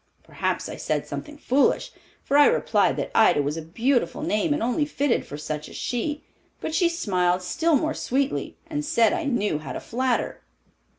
Perhaps 0.23 0.67
I 0.67 0.77
said 0.77 1.05
something 1.05 1.37
foolish, 1.37 1.91
for 2.23 2.35
I 2.35 2.47
replied 2.47 2.97
that 2.97 3.11
Ida 3.13 3.43
was 3.43 3.55
a 3.55 3.61
beautiful 3.61 4.23
name 4.23 4.51
and 4.51 4.63
only 4.63 4.83
fitted 4.83 5.27
for 5.27 5.37
such 5.37 5.69
as 5.69 5.75
she; 5.75 6.23
but 6.59 6.73
she 6.73 6.89
smiled 6.89 7.43
still 7.43 7.75
more 7.75 7.93
sweetly 7.93 8.57
and 8.65 8.83
said 8.83 9.13
I 9.13 9.25
knew 9.25 9.59
how 9.59 9.73
to 9.73 9.79
flatter." 9.79 10.41